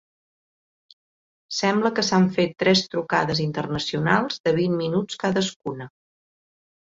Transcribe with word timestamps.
Sembla 1.57 1.91
que 1.99 2.05
s'han 2.07 2.25
fet 2.37 2.55
tres 2.63 2.81
trucades 2.95 3.41
internacionals 3.45 4.41
de 4.47 4.53
vint 4.61 4.75
minuts 4.79 5.19
cadascuna. 5.25 5.89